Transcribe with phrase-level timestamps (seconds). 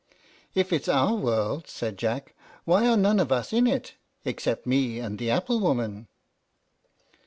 [0.55, 2.33] "If it's our world," said Jack,
[2.65, 3.93] "why are none of us in it,
[4.25, 6.07] excepting me and the apple woman?"